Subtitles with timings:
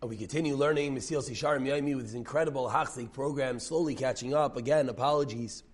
[0.00, 4.56] We continue learning Mesilas Yesharim Yaimi with his incredible Hachzik program, slowly catching up.
[4.56, 5.64] Again, apologies.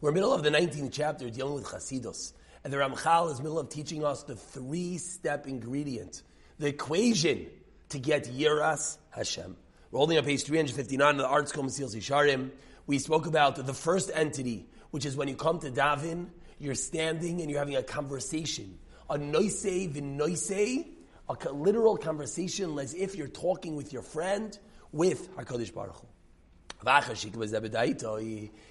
[0.00, 2.32] We're middle of the 19th chapter dealing with Chasidus.
[2.64, 6.22] And the Ramchal is middle of teaching us the three-step ingredient,
[6.58, 7.46] the equation
[7.90, 9.58] to get Yiras Hashem.
[9.90, 12.50] We're holding up page 359 of the Arts ArtScroll Mesilas Yesharim.
[12.86, 17.42] We spoke about the first entity, which is when you come to daven, you're standing
[17.42, 18.78] and you're having a conversation.
[19.10, 20.86] A noisei v'noisei,
[21.28, 24.58] a literal conversation as if you're talking with your friend
[24.92, 26.06] with HaKadosh Baruch Hu.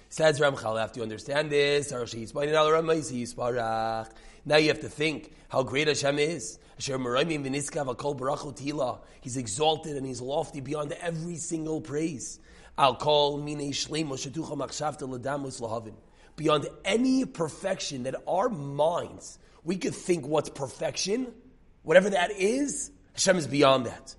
[0.10, 1.92] Says Ramchal, after you understand this,
[4.46, 6.60] now you have to think how great Hashem is.
[6.78, 6.90] He's
[9.38, 12.40] exalted and he's lofty beyond every single praise.
[16.36, 21.34] Beyond any perfection that our minds, we could think what's perfection,
[21.84, 24.16] Whatever that is, Hashem is beyond that.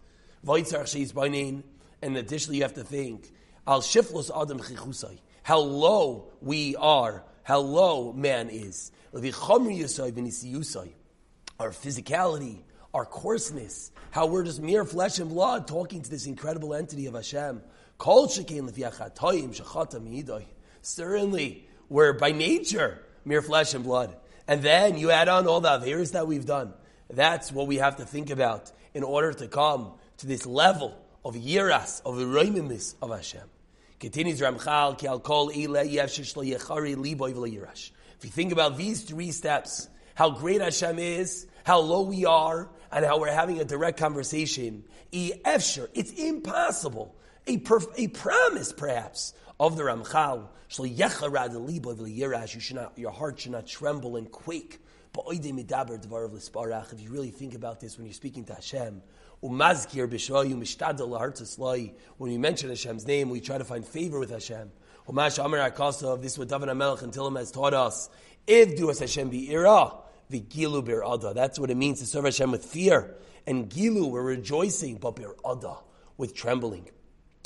[2.02, 3.32] And additionally, you have to think,
[3.66, 4.60] al shiflos adam
[5.42, 8.92] how low we are, how low man is.
[9.12, 9.20] Our
[11.70, 17.06] physicality, our coarseness, how we're just mere flesh and blood talking to this incredible entity
[17.06, 17.62] of Hashem.
[20.82, 24.16] Certainly, we're by nature mere flesh and blood.
[24.46, 26.74] And then you add on all the averas that we've done.
[27.10, 31.34] That's what we have to think about in order to come to this level of
[31.34, 32.26] yiras, of the
[33.02, 33.48] of Hashem.
[34.00, 35.20] Continues Ramchal, ki al
[37.48, 37.90] yirash.
[38.18, 42.68] If you think about these three steps, how great Hashem is, how low we are,
[42.92, 44.84] and how we're having a direct conversation,
[45.94, 47.14] it's impossible,
[47.46, 50.48] a, perf- a promise perhaps, of the Ramchal,
[52.54, 54.80] you should not, your heart should not tremble and quake
[55.16, 59.02] if you really think about this when you're speaking to Hashem,
[59.40, 59.58] when
[62.18, 64.70] we mention Hashem's name, we try to find favor with Hashem.
[65.06, 68.08] This is what David HaMelech and Tillim has taught us.
[68.46, 69.92] If do Hashem be ira,
[70.30, 71.34] bir ada.
[71.34, 73.14] That's what it means to serve Hashem with fear.
[73.46, 75.76] And gilu, we're rejoicing, but bir ada,
[76.16, 76.88] with trembling.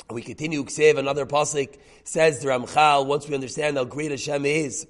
[0.09, 4.87] We continue, Ksev, another pasuk says the Ramchal, once we understand how great Hashem is,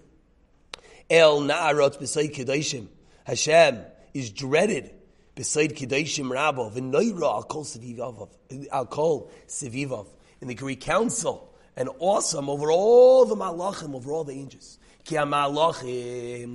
[1.10, 2.88] El Na'arot B'Said Kedoshim.
[3.24, 3.80] Hashem
[4.14, 4.92] is dreaded
[5.36, 8.30] B'Said Kedoshim Al Kol Sevivov.
[8.72, 10.08] Al Kol Sevivov.
[10.42, 11.52] In the Greek Council.
[11.76, 14.78] And awesome over all the malachim, over all the angels.
[15.06, 16.54] Ki ha-malachim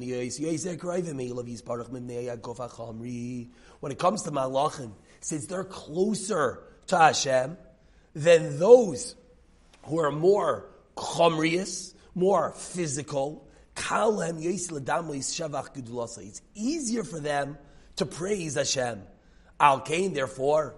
[3.80, 7.56] When it comes to malachim, since they're closer to Hashem
[8.14, 9.16] than those
[9.84, 10.66] who are more
[10.96, 13.48] chomrius, more physical,
[16.26, 17.58] it's easier for them
[17.96, 19.02] to praise Hashem.
[19.60, 20.74] Al Kain, therefore,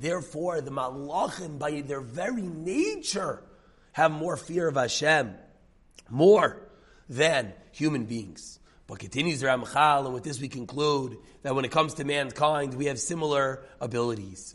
[0.00, 3.42] Therefore, the Malachim, by their very nature,
[3.92, 5.34] have more fear of Hashem,
[6.10, 6.68] more
[7.08, 8.58] than human beings.
[8.88, 12.74] But continues the Ramchal, and with this we conclude that when it comes to mankind,
[12.74, 14.54] we have similar abilities.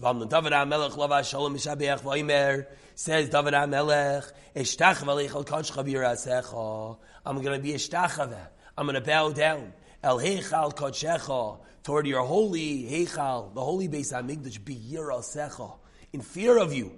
[2.95, 4.31] Says David HaMelech,
[7.25, 8.47] I'm going to be ishtachava.
[8.77, 9.73] I'm going to bow down.
[10.01, 15.73] El heichal toward your holy heichal, the holy Beis Hamikdash, be yirasecha,
[16.13, 16.93] in fear of you.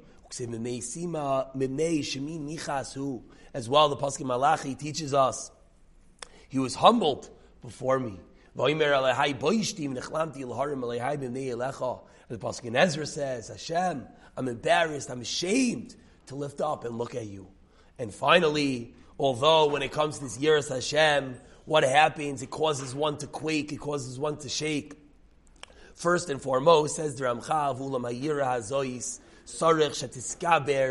[3.55, 5.51] As well, the Pasuk Malachi teaches us
[6.53, 7.31] he was humbled
[7.63, 8.19] before me.
[8.55, 8.61] The
[12.37, 15.95] Pasuk in Ezra says, Hashem, I'm embarrassed, I'm ashamed
[16.27, 17.47] to lift up and look at you.
[17.97, 22.43] And finally, although when it comes to this Yiras Hashem, what happens?
[22.43, 24.93] It causes one to quake, it causes one to shake.
[25.95, 27.79] First and foremost, says the Ramchal,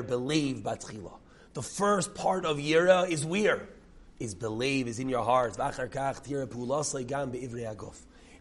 [0.08, 1.12] believe batchila.
[1.54, 3.68] The first part of Yira is weird
[4.22, 5.58] is believe, is in your heart.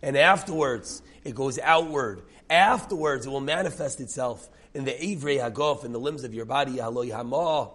[0.04, 2.22] And afterwards, it goes outward.
[2.50, 6.78] Afterwards, it will manifest itself in the Ivrei Hagof, in the limbs of your body.
[6.78, 7.74] Hema,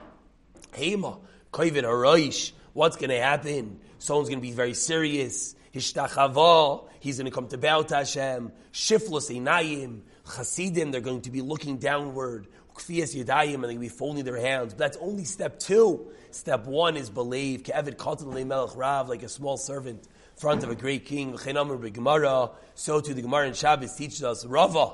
[1.53, 3.81] Koivin What's going to happen?
[3.99, 5.55] Someone's going to be very serious.
[5.75, 8.52] Hishtachava, he's going to come to bow to Hashem.
[8.73, 12.49] Shiflos Einayim, Chasidim, they're going to be looking downward.
[12.76, 14.75] Kfiyas Yadayim, and they're be folding their hands.
[14.75, 16.11] But that's only step two.
[16.31, 17.62] Step one is believe.
[17.62, 21.37] Ke'evid Katan Melech Rav, like a small servant in front of a great king.
[21.38, 24.93] So to the Gemara in Shabbos teaches us, Rava,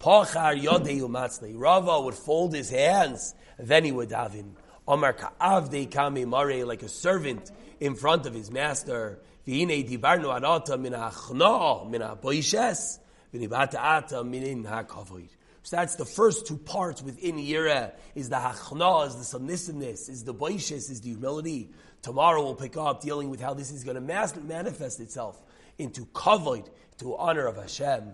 [0.00, 1.52] Pachar Yodei Umatzle.
[1.54, 4.54] Rava would fold his hands, then he would daven.
[4.88, 9.20] Omar Ka'avdei Kame Mare, like a servant in front of his master.
[9.46, 12.98] V'hine divarnu anata min ha'chna min ha'boishes.
[13.32, 15.28] V'nibata ata minin ha'kavod.
[15.62, 20.24] So that's the first two parts within Yira, is the hachna, is the submissiveness, is
[20.24, 21.70] the boishes, is the humility.
[22.02, 25.40] Tomorrow we'll pick up dealing with how this is going to manifest itself
[25.78, 26.68] into kavod,
[26.98, 28.12] to honor of Hashem.